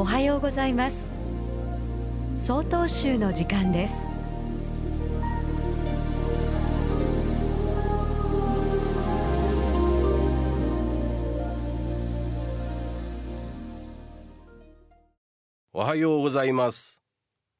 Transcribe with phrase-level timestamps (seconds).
[0.00, 1.10] おはようございます。
[2.38, 3.96] 総統集の時間です。
[15.74, 17.02] おはようございます。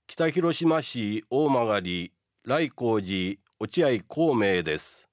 [0.06, 2.10] 北広島市大曲
[2.44, 5.10] 来光寺落合孔明です。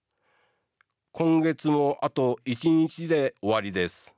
[1.12, 4.16] 今月もあと一日で終わりです。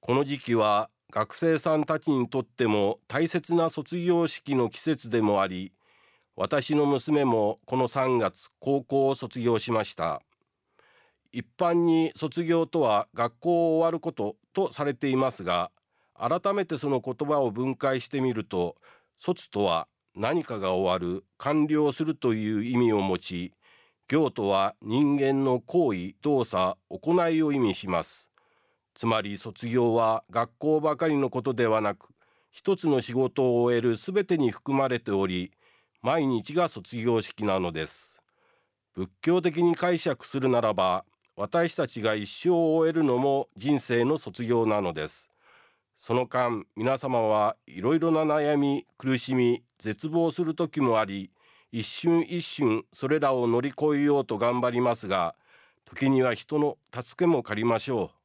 [0.00, 5.72] この時期は学生さんたちにとっても大切な卒業式の季節でもあり
[6.36, 10.22] 私の娘もこの3月高校を卒業しました。
[11.32, 15.70] 一般に卒業とは学校を終わることとされていますが
[16.14, 18.76] 改めてその言葉を分解してみると
[19.18, 19.86] 卒とは
[20.16, 23.52] 何かが終わる完了するという意味を持ち
[24.08, 28.29] 行とは人間の行為動作行いを意味します。
[29.00, 32.10] つまり卒業は学校ばかりのことではなく
[32.50, 35.52] 一つの仕事を終えるすべてに含まれており
[36.02, 38.20] 毎日が卒業式なのです。
[38.94, 45.30] 仏教的に解釈するならば私たちが一生を終えるのも人生の卒業なのです。
[45.96, 51.30] その間皆様はいろいろな悩み苦しみ絶望する時もあり
[51.72, 55.34] 一瞬一瞬それらを乗り越えようと頑張りますが
[55.86, 58.19] 時には人の助けも借りましょう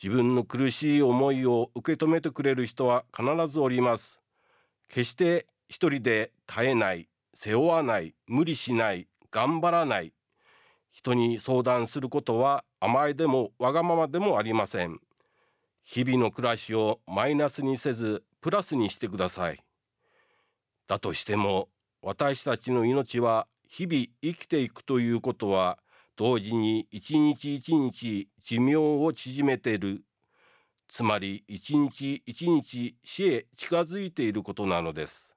[0.00, 4.20] 自分の苦しい思いを受け止めてくれる人は必ずおります。
[4.88, 10.12] 決して一人で絶えない背負わない無理しない頑張らない
[10.92, 15.00] 人に相談することは甘えでもわがままでもありません。
[15.84, 19.62] 日々の暮らしをマイナスにせずプラスにしてください。
[20.86, 21.68] だとしても
[22.02, 25.78] 私たちの命は日々生きていくということは
[26.18, 30.02] 同時に一日一日寿命を縮めている。
[30.88, 35.36] つまり一日一日死へ近づいていることなのです。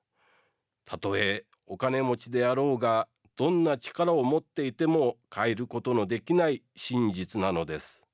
[0.83, 8.07] たとえお金持ちであろうがどんな力を持っていても変えることのできない真実なのです。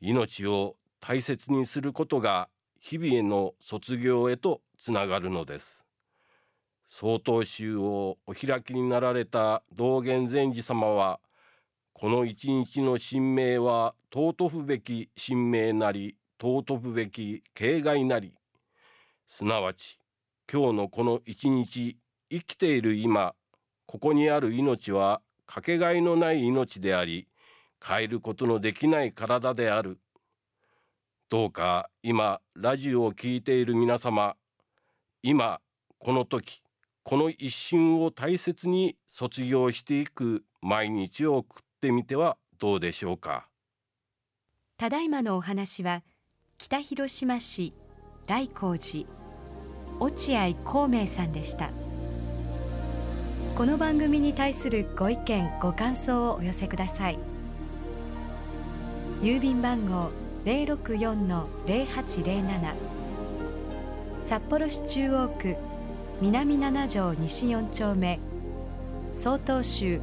[0.00, 2.48] 命を大切にすることが
[2.78, 5.84] 日々への卒業へとつながるのです。
[6.86, 11.18] 曹洞宗をお開きになられた道元禅師様は
[11.98, 18.34] この一日の神明は尊ぶべき神明なり尊ぶべき形骸なり。
[19.26, 19.98] すなわち
[20.52, 21.96] 今日のこの一日
[22.30, 23.34] 生きている今
[23.86, 27.28] ここにある命はかけがえのない命であり
[27.82, 29.98] 変えることのできない体である。
[31.30, 34.36] どうか今ラジオを聴いている皆様
[35.22, 35.62] 今
[35.98, 36.60] この時
[37.04, 43.46] この一瞬を大切に卒業していく毎日を送っててみてはどうでしょうか？
[44.78, 46.02] ただいまのお話は
[46.58, 47.72] 北広島市
[48.26, 49.08] 来光寺
[50.00, 51.70] 落合孔明さんでした。
[53.56, 57.18] この番組に対するご意見ご感想をお寄せください。
[59.22, 60.10] 郵便番号
[60.44, 62.74] 064-0807
[64.22, 65.56] 札幌市中央区
[66.20, 68.18] 南七条西4丁目
[69.14, 70.02] 曹洞州